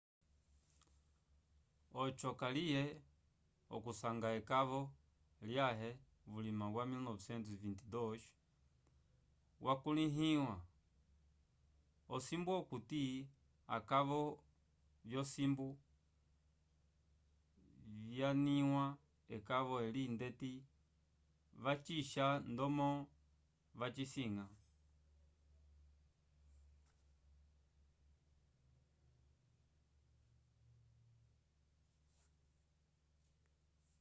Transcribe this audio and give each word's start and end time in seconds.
oco 2.03 2.29
kaliye 2.39 2.81
k'okusanga 3.67 4.27
ekova 4.39 4.79
lyãhe 5.47 5.89
vulima 6.31 6.65
wa 6.75 6.83
1922 6.85 8.21
wakulihĩwa 9.65 10.55
osimbu 12.15 12.51
okuti 12.59 13.03
akova 13.75 14.19
vyosimbu 15.09 15.67
vyanyanĩwa 18.09 18.85
ekova 19.35 19.75
eli 19.87 20.03
ndeti 20.15 20.51
vacixa 21.63 22.27
ndomo 22.53 22.89
vacisanga 23.79 24.45